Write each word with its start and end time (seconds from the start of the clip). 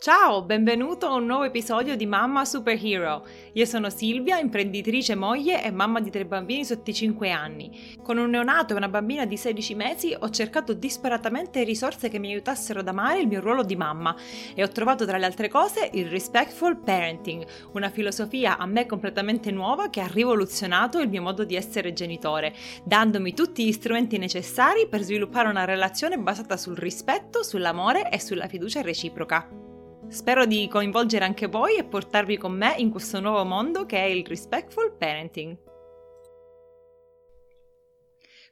Ciao, 0.00 0.42
benvenuto 0.42 1.06
a 1.06 1.14
un 1.14 1.26
nuovo 1.26 1.42
episodio 1.42 1.96
di 1.96 2.06
Mamma 2.06 2.44
Superhero. 2.44 3.26
Io 3.54 3.64
sono 3.64 3.90
Silvia, 3.90 4.38
imprenditrice 4.38 5.16
moglie 5.16 5.64
e 5.64 5.72
mamma 5.72 5.98
di 5.98 6.08
tre 6.08 6.24
bambini 6.24 6.64
sotto 6.64 6.90
i 6.90 6.94
5 6.94 7.32
anni. 7.32 7.96
Con 8.00 8.16
un 8.16 8.30
neonato 8.30 8.72
e 8.72 8.76
una 8.76 8.88
bambina 8.88 9.26
di 9.26 9.36
16 9.36 9.74
mesi 9.74 10.16
ho 10.16 10.30
cercato 10.30 10.72
disperatamente 10.72 11.64
risorse 11.64 12.08
che 12.08 12.20
mi 12.20 12.30
aiutassero 12.30 12.78
ad 12.78 12.86
amare 12.86 13.18
il 13.18 13.26
mio 13.26 13.40
ruolo 13.40 13.64
di 13.64 13.74
mamma 13.74 14.14
e 14.54 14.62
ho 14.62 14.68
trovato 14.68 15.04
tra 15.04 15.18
le 15.18 15.26
altre 15.26 15.48
cose 15.48 15.90
il 15.94 16.06
Respectful 16.06 16.76
Parenting, 16.76 17.44
una 17.72 17.90
filosofia 17.90 18.56
a 18.56 18.66
me 18.66 18.86
completamente 18.86 19.50
nuova 19.50 19.90
che 19.90 20.00
ha 20.00 20.06
rivoluzionato 20.06 21.00
il 21.00 21.08
mio 21.08 21.22
modo 21.22 21.42
di 21.42 21.56
essere 21.56 21.92
genitore, 21.92 22.54
dandomi 22.84 23.34
tutti 23.34 23.64
gli 23.64 23.72
strumenti 23.72 24.16
necessari 24.16 24.86
per 24.86 25.02
sviluppare 25.02 25.48
una 25.48 25.64
relazione 25.64 26.16
basata 26.18 26.56
sul 26.56 26.76
rispetto, 26.76 27.42
sull'amore 27.42 28.12
e 28.12 28.20
sulla 28.20 28.46
fiducia 28.46 28.80
reciproca. 28.80 29.67
Spero 30.10 30.46
di 30.46 30.66
coinvolgere 30.68 31.26
anche 31.26 31.48
voi 31.48 31.76
e 31.76 31.84
portarvi 31.84 32.38
con 32.38 32.56
me 32.56 32.74
in 32.78 32.90
questo 32.90 33.20
nuovo 33.20 33.44
mondo 33.44 33.84
che 33.84 33.98
è 33.98 34.06
il 34.06 34.24
Respectful 34.24 34.96
Parenting. 34.96 35.54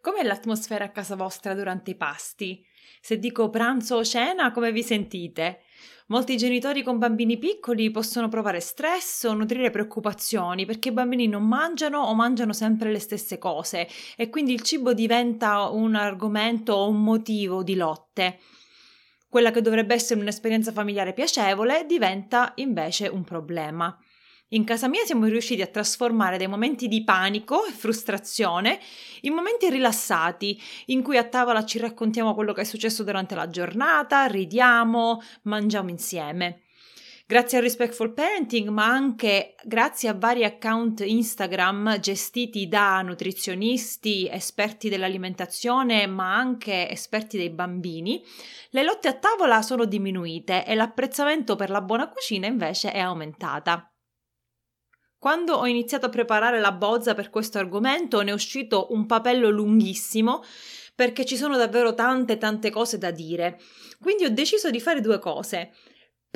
Com'è 0.03 0.23
l'atmosfera 0.23 0.85
a 0.85 0.91
casa 0.91 1.17
vostra 1.17 1.55
durante 1.55 1.93
i 1.93 1.97
pasti? 1.97 2.63
Se 3.01 3.19
dico 3.19 3.49
pranzo 3.49 3.97
o 3.97 4.05
cena, 4.05 4.53
come 4.53 4.71
vi 4.71 4.83
sentite? 4.83 5.63
Molti 6.09 6.37
genitori 6.37 6.83
con 6.83 6.99
bambini 6.99 7.39
piccoli 7.39 7.91
possono 7.91 8.29
provare 8.29 8.61
stress 8.61 9.25
o 9.25 9.33
nutrire 9.33 9.71
preoccupazioni 9.71 10.67
perché 10.67 10.91
i 10.91 10.93
bambini 10.93 11.27
non 11.27 11.49
mangiano 11.49 12.01
o 12.03 12.15
mangiano 12.15 12.53
sempre 12.53 12.93
le 12.93 13.01
stesse 13.01 13.39
cose 13.39 13.89
e 14.15 14.29
quindi 14.29 14.53
il 14.53 14.61
cibo 14.61 14.93
diventa 14.93 15.71
un 15.71 15.95
argomento 15.95 16.75
o 16.75 16.91
un 16.91 17.03
motivo 17.03 17.63
di 17.63 17.77
lotte 17.77 18.41
quella 19.37 19.51
che 19.51 19.61
dovrebbe 19.61 19.93
essere 19.93 20.19
un'esperienza 20.19 20.73
familiare 20.73 21.13
piacevole 21.13 21.85
diventa 21.85 22.53
invece 22.55 23.07
un 23.07 23.23
problema. 23.23 23.95
In 24.53 24.65
casa 24.65 24.89
mia 24.89 25.05
siamo 25.05 25.27
riusciti 25.27 25.61
a 25.61 25.67
trasformare 25.67 26.39
dei 26.39 26.47
momenti 26.47 26.89
di 26.89 27.05
panico 27.05 27.67
e 27.67 27.73
frustrazione 27.73 28.81
in 29.21 29.35
momenti 29.35 29.69
rilassati, 29.69 30.59
in 30.87 31.03
cui 31.03 31.19
a 31.19 31.25
tavola 31.25 31.67
ci 31.67 31.79
raccontiamo 31.79 32.33
quello 32.33 32.55
che 32.55 32.63
è 32.63 32.65
successo 32.65 33.05
durante 33.05 33.35
la 33.35 33.51
giornata, 33.51 34.25
ridiamo, 34.25 35.21
mangiamo 35.43 35.91
insieme 35.91 36.63
grazie 37.27 37.59
al 37.59 37.65
Respectful 37.65 38.13
Parenting, 38.13 38.69
ma 38.69 38.87
anche 38.87 39.57
grazie 39.65 40.09
a 40.09 40.15
vari 40.15 40.45
account 40.45 41.01
Instagram 41.01 41.99
gestiti 41.99 42.69
da 42.69 43.03
nutrizionisti, 43.03 44.29
esperti 44.31 44.89
dell'alimentazione, 44.89 46.07
ma 46.07 46.37
anche 46.37 46.89
esperti 46.89 47.37
dei 47.37 47.51
bambini, 47.51 48.25
le 48.71 48.85
lotte 48.85 49.09
a 49.09 49.15
tavola 49.15 49.61
sono 49.63 49.85
diminuite 49.85 50.65
e 50.65 50.77
l'apprezzamento 50.77 51.57
per 51.57 51.71
la 51.71 51.83
buona 51.83 52.09
cucina 52.09 52.47
invece 52.47 52.93
è 52.93 53.01
aumentata. 53.01 53.91
Quando 55.19 55.55
ho 55.55 55.67
iniziato 55.67 56.07
a 56.07 56.11
preparare 56.11 56.61
la 56.61 56.73
bozza 56.73 57.15
per 57.15 57.31
questo 57.31 57.59
argomento 57.59 58.21
ne 58.23 58.31
è 58.31 58.35
uscito 58.35 58.89
un 58.91 59.07
papello 59.07 59.51
lunghissimo 59.51 60.43
perché 60.95 61.25
ci 61.25 61.37
sono 61.37 61.57
davvero 61.57 61.95
tante 61.95 62.39
tante 62.39 62.71
cose 62.71 62.97
da 62.97 63.11
dire. 63.11 63.59
Quindi 64.01 64.25
ho 64.25 64.31
deciso 64.31 64.71
di 64.71 64.81
fare 64.81 65.01
due 65.01 65.19
cose. 65.19 65.73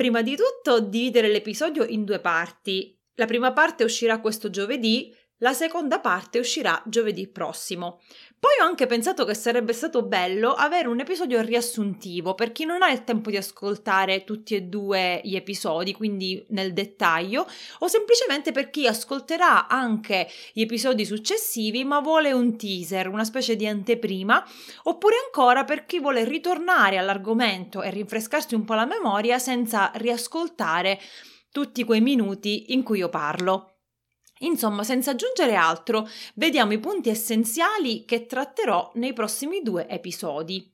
Prima 0.01 0.23
di 0.23 0.35
tutto 0.35 0.79
dividere 0.79 1.27
l'episodio 1.27 1.83
in 1.83 2.05
due 2.05 2.19
parti. 2.19 2.99
La 3.17 3.27
prima 3.27 3.53
parte 3.53 3.83
uscirà 3.83 4.19
questo 4.19 4.49
giovedì, 4.49 5.15
la 5.41 5.53
seconda 5.53 5.99
parte 5.99 6.39
uscirà 6.39 6.81
giovedì 6.85 7.27
prossimo. 7.27 7.99
Poi 8.39 8.51
ho 8.59 8.65
anche 8.65 8.87
pensato 8.87 9.23
che 9.23 9.35
sarebbe 9.35 9.71
stato 9.71 10.01
bello 10.01 10.53
avere 10.53 10.87
un 10.87 10.99
episodio 10.99 11.41
riassuntivo 11.41 12.33
per 12.33 12.51
chi 12.51 12.65
non 12.65 12.81
ha 12.81 12.89
il 12.89 13.03
tempo 13.03 13.29
di 13.29 13.37
ascoltare 13.37 14.23
tutti 14.23 14.55
e 14.55 14.63
due 14.63 15.21
gli 15.23 15.35
episodi, 15.35 15.93
quindi 15.93 16.43
nel 16.49 16.73
dettaglio, 16.73 17.47
o 17.79 17.87
semplicemente 17.87 18.51
per 18.51 18.71
chi 18.71 18.87
ascolterà 18.87 19.67
anche 19.67 20.27
gli 20.53 20.61
episodi 20.61 21.05
successivi 21.05 21.83
ma 21.83 21.99
vuole 21.99 22.31
un 22.31 22.57
teaser, 22.57 23.07
una 23.07 23.23
specie 23.23 23.55
di 23.55 23.67
anteprima, 23.67 24.43
oppure 24.83 25.15
ancora 25.23 25.63
per 25.63 25.85
chi 25.85 25.99
vuole 25.99 26.23
ritornare 26.23 26.97
all'argomento 26.97 27.83
e 27.83 27.91
rinfrescarsi 27.91 28.55
un 28.55 28.65
po' 28.65 28.73
la 28.73 28.85
memoria 28.85 29.37
senza 29.37 29.91
riascoltare 29.95 30.99
tutti 31.51 31.83
quei 31.83 32.01
minuti 32.01 32.73
in 32.73 32.81
cui 32.81 32.99
io 32.99 33.09
parlo. 33.09 33.70
Insomma, 34.41 34.83
senza 34.83 35.11
aggiungere 35.11 35.55
altro, 35.55 36.07
vediamo 36.35 36.73
i 36.73 36.79
punti 36.79 37.09
essenziali 37.09 38.05
che 38.05 38.25
tratterò 38.25 38.91
nei 38.95 39.13
prossimi 39.13 39.61
due 39.61 39.87
episodi. 39.87 40.71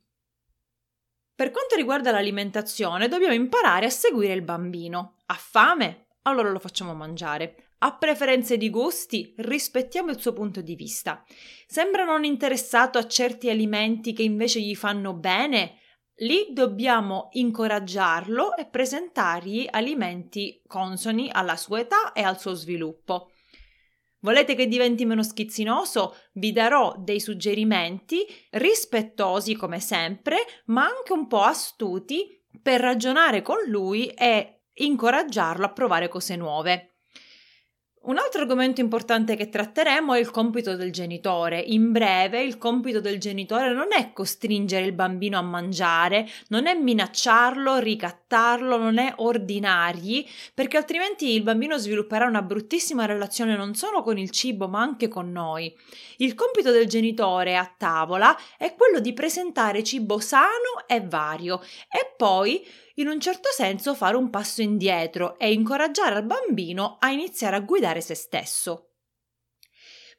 Per 1.35 1.51
quanto 1.51 1.75
riguarda 1.75 2.11
l'alimentazione, 2.11 3.07
dobbiamo 3.07 3.33
imparare 3.33 3.85
a 3.85 3.91
seguire 3.91 4.33
il 4.33 4.41
bambino. 4.41 5.17
Ha 5.27 5.35
fame? 5.35 6.07
Allora 6.23 6.49
lo 6.49 6.59
facciamo 6.59 6.93
mangiare. 6.93 7.73
Ha 7.79 7.95
preferenze 7.95 8.57
di 8.57 8.71
gusti? 8.71 9.35
Rispettiamo 9.37 10.09
il 10.09 10.19
suo 10.19 10.33
punto 10.33 10.61
di 10.61 10.73
vista. 10.75 11.23
Sembra 11.67 12.05
non 12.05 12.23
interessato 12.23 12.97
a 12.97 13.05
certi 13.05 13.49
alimenti 13.49 14.13
che 14.13 14.23
invece 14.23 14.61
gli 14.61 14.75
fanno 14.75 15.13
bene? 15.13 15.77
Lì 16.21 16.47
dobbiamo 16.49 17.29
incoraggiarlo 17.33 18.55
e 18.55 18.65
presentargli 18.65 19.67
alimenti 19.69 20.63
consoni 20.65 21.29
alla 21.31 21.55
sua 21.55 21.81
età 21.81 22.13
e 22.13 22.23
al 22.23 22.39
suo 22.39 22.55
sviluppo. 22.55 23.29
Volete 24.27 24.55
che 24.55 24.67
diventi 24.67 25.05
meno 25.05 25.23
schizzinoso? 25.23 26.13
Vi 26.33 26.51
darò 26.51 26.95
dei 26.97 27.21
suggerimenti 27.21 28.25
rispettosi 28.49 29.55
come 29.55 29.79
sempre, 29.79 30.39
ma 30.65 30.83
anche 30.83 31.13
un 31.13 31.27
po' 31.27 31.43
astuti 31.43 32.43
per 32.61 32.81
ragionare 32.81 33.41
con 33.41 33.55
lui 33.67 34.07
e 34.07 34.63
incoraggiarlo 34.73 35.63
a 35.65 35.71
provare 35.71 36.09
cose 36.09 36.35
nuove. 36.35 36.96
Un 37.99 38.17
altro 38.17 38.41
argomento 38.41 38.79
importante 38.79 39.35
che 39.35 39.49
tratteremo 39.49 40.13
è 40.13 40.19
il 40.19 40.31
compito 40.31 40.77
del 40.77 40.91
genitore. 40.91 41.59
In 41.59 41.91
breve, 41.91 42.41
il 42.41 42.57
compito 42.57 43.01
del 43.01 43.19
genitore 43.19 43.73
non 43.73 43.87
è 43.91 44.13
costringere 44.13 44.85
il 44.85 44.93
bambino 44.93 45.37
a 45.37 45.41
mangiare, 45.41 46.25
non 46.47 46.67
è 46.67 46.73
minacciarlo, 46.73 47.79
ricattarlo, 47.79 48.77
non 48.77 48.97
è 48.97 49.13
ordinargli, 49.17 50.25
perché 50.53 50.77
altrimenti 50.77 51.31
il 51.31 51.43
bambino 51.43 51.77
svilupperà 51.77 52.27
una 52.27 52.43
bruttissima 52.43 53.05
relazione 53.05 53.57
non 53.57 53.75
solo 53.75 54.01
con 54.03 54.17
il 54.17 54.29
cibo, 54.29 54.69
ma 54.69 54.79
anche 54.79 55.09
con 55.09 55.31
noi. 55.31 55.75
Il 56.17 56.33
compito 56.33 56.71
del 56.71 56.87
genitore 56.87 57.57
a 57.57 57.69
tavola 57.77 58.37
è 58.57 58.73
quello 58.75 58.99
di 58.99 59.11
presentare 59.11 59.83
cibo 59.83 60.19
sano 60.19 60.85
e 60.87 61.01
vario 61.01 61.59
e 61.89 62.13
poi 62.15 62.65
in 62.99 63.07
un 63.07 63.19
certo 63.19 63.49
senso 63.51 63.95
fare 63.95 64.15
un 64.15 64.29
passo 64.29 64.61
indietro 64.61 65.37
e 65.37 65.51
incoraggiare 65.51 66.15
al 66.15 66.25
bambino 66.25 66.97
a 66.99 67.09
iniziare 67.09 67.55
a 67.55 67.61
guidare 67.61 68.01
se 68.01 68.15
stesso. 68.15 68.83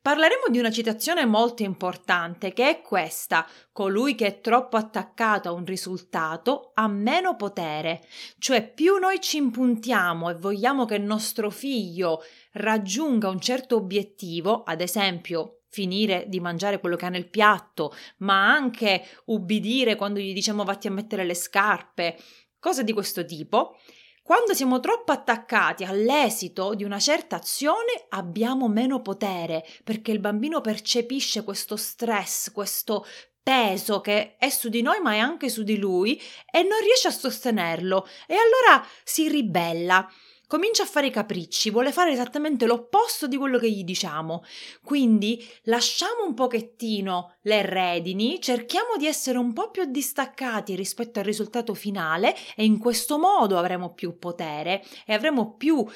Parleremo 0.00 0.44
di 0.48 0.60
una 0.60 0.70
citazione 0.70 1.26
molto 1.26 1.64
importante 1.64 2.52
che 2.52 2.68
è 2.70 2.80
questa: 2.80 3.46
colui 3.72 4.14
che 4.14 4.26
è 4.26 4.40
troppo 4.40 4.76
attaccato 4.76 5.48
a 5.48 5.52
un 5.52 5.64
risultato 5.64 6.70
ha 6.74 6.86
meno 6.86 7.34
potere, 7.34 8.06
cioè 8.38 8.66
più 8.72 8.96
noi 8.98 9.20
ci 9.20 9.38
impuntiamo 9.38 10.30
e 10.30 10.34
vogliamo 10.34 10.84
che 10.84 10.94
il 10.94 11.02
nostro 11.02 11.50
figlio 11.50 12.22
raggiunga 12.52 13.28
un 13.28 13.40
certo 13.40 13.74
obiettivo, 13.76 14.62
ad 14.62 14.80
esempio 14.80 15.62
finire 15.68 16.24
di 16.28 16.40
mangiare 16.40 16.80
quello 16.80 16.96
che 16.96 17.04
ha 17.04 17.10
nel 17.10 17.28
piatto, 17.28 17.92
ma 18.18 18.50
anche 18.50 19.04
ubbidire 19.26 19.96
quando 19.96 20.20
gli 20.20 20.32
diciamo 20.32 20.64
vatti 20.64 20.86
a 20.86 20.92
mettere 20.92 21.24
le 21.24 21.34
scarpe, 21.34 22.16
cose 22.58 22.84
di 22.84 22.92
questo 22.92 23.24
tipo, 23.24 23.78
quando 24.22 24.52
siamo 24.52 24.78
troppo 24.78 25.12
attaccati 25.12 25.84
all'esito 25.84 26.74
di 26.74 26.84
una 26.84 26.98
certa 26.98 27.36
azione 27.36 28.06
abbiamo 28.10 28.68
meno 28.68 29.00
potere 29.00 29.64
perché 29.82 30.10
il 30.12 30.18
bambino 30.18 30.60
percepisce 30.60 31.44
questo 31.44 31.76
stress, 31.76 32.52
questo 32.52 33.06
peso 33.42 34.02
che 34.02 34.36
è 34.36 34.50
su 34.50 34.68
di 34.68 34.82
noi 34.82 35.00
ma 35.00 35.14
è 35.14 35.18
anche 35.18 35.48
su 35.48 35.62
di 35.62 35.78
lui 35.78 36.20
e 36.50 36.62
non 36.62 36.78
riesce 36.82 37.08
a 37.08 37.12
sostenerlo. 37.12 38.06
E 38.26 38.34
allora 38.34 38.86
si 39.02 39.28
ribella 39.28 40.06
comincia 40.48 40.82
a 40.82 40.86
fare 40.86 41.06
i 41.06 41.12
capricci, 41.12 41.70
vuole 41.70 41.92
fare 41.92 42.10
esattamente 42.10 42.66
l'opposto 42.66 43.28
di 43.28 43.36
quello 43.36 43.58
che 43.58 43.70
gli 43.70 43.84
diciamo. 43.84 44.42
Quindi 44.82 45.46
lasciamo 45.64 46.24
un 46.26 46.34
pochettino 46.34 47.36
le 47.42 47.62
redini, 47.64 48.40
cerchiamo 48.40 48.96
di 48.96 49.06
essere 49.06 49.38
un 49.38 49.52
po' 49.52 49.70
più 49.70 49.84
distaccati 49.84 50.74
rispetto 50.74 51.20
al 51.20 51.26
risultato 51.26 51.74
finale 51.74 52.34
e 52.56 52.64
in 52.64 52.78
questo 52.78 53.18
modo 53.18 53.58
avremo 53.58 53.92
più 53.92 54.18
potere 54.18 54.82
e 55.06 55.12
avremo 55.12 55.54
più 55.54 55.86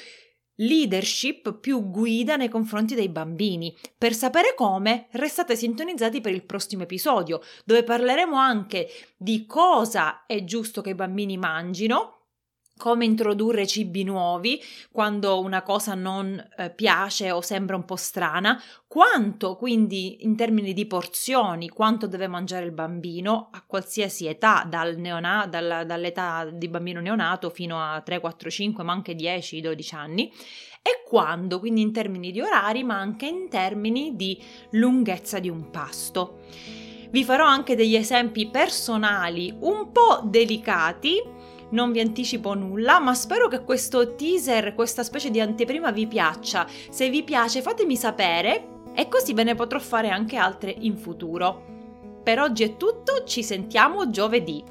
leadership, 0.57 1.57
più 1.59 1.89
guida 1.89 2.35
nei 2.35 2.49
confronti 2.49 2.93
dei 2.93 3.09
bambini. 3.09 3.75
Per 3.97 4.13
sapere 4.13 4.53
come, 4.55 5.07
restate 5.13 5.55
sintonizzati 5.55 6.21
per 6.21 6.31
il 6.31 6.45
prossimo 6.45 6.83
episodio, 6.83 7.41
dove 7.65 7.83
parleremo 7.83 8.35
anche 8.35 8.87
di 9.17 9.47
cosa 9.47 10.27
è 10.27 10.43
giusto 10.43 10.81
che 10.81 10.91
i 10.91 10.95
bambini 10.95 11.37
mangino 11.37 12.22
come 12.77 13.05
introdurre 13.05 13.67
cibi 13.67 14.03
nuovi 14.03 14.61
quando 14.91 15.39
una 15.39 15.61
cosa 15.61 15.93
non 15.93 16.43
eh, 16.57 16.69
piace 16.71 17.31
o 17.31 17.39
sembra 17.41 17.75
un 17.75 17.85
po' 17.85 17.95
strana, 17.95 18.61
quanto 18.87 19.55
quindi 19.55 20.25
in 20.25 20.35
termini 20.35 20.73
di 20.73 20.85
porzioni, 20.85 21.69
quanto 21.69 22.07
deve 22.07 22.27
mangiare 22.27 22.65
il 22.65 22.71
bambino 22.71 23.49
a 23.51 23.63
qualsiasi 23.65 24.27
età, 24.27 24.65
dal 24.67 24.97
neona- 24.97 25.47
dalla, 25.47 25.83
dall'età 25.83 26.49
di 26.51 26.67
bambino 26.67 26.99
neonato 26.99 27.49
fino 27.49 27.81
a 27.81 28.01
3, 28.01 28.19
4, 28.19 28.49
5, 28.49 28.83
ma 28.83 28.91
anche 28.91 29.15
10, 29.15 29.61
12 29.61 29.95
anni, 29.95 30.31
e 30.81 31.03
quando, 31.07 31.59
quindi 31.59 31.81
in 31.81 31.93
termini 31.93 32.31
di 32.31 32.41
orari, 32.41 32.83
ma 32.83 32.99
anche 32.99 33.27
in 33.27 33.47
termini 33.49 34.15
di 34.15 34.37
lunghezza 34.71 35.39
di 35.39 35.49
un 35.49 35.69
pasto. 35.69 36.41
Vi 37.09 37.23
farò 37.23 37.45
anche 37.45 37.75
degli 37.75 37.95
esempi 37.95 38.49
personali 38.49 39.55
un 39.59 39.91
po' 39.91 40.21
delicati 40.23 41.32
non 41.73 41.91
vi 41.91 41.99
anticipo 41.99 42.53
nulla, 42.53 42.99
ma 42.99 43.13
spero 43.13 43.47
che 43.47 43.63
questo 43.63 44.15
teaser, 44.15 44.73
questa 44.73 45.03
specie 45.03 45.29
di 45.29 45.41
anteprima 45.41 45.91
vi 45.91 46.07
piaccia. 46.07 46.67
Se 46.89 47.09
vi 47.09 47.23
piace 47.23 47.61
fatemi 47.61 47.95
sapere 47.95 48.67
e 48.93 49.07
così 49.07 49.33
ve 49.33 49.43
ne 49.43 49.55
potrò 49.55 49.79
fare 49.79 50.09
anche 50.09 50.37
altre 50.37 50.73
in 50.79 50.95
futuro. 50.97 51.71
Per 52.23 52.39
oggi 52.39 52.63
è 52.63 52.77
tutto, 52.77 53.23
ci 53.25 53.43
sentiamo 53.43 54.09
giovedì. 54.09 54.63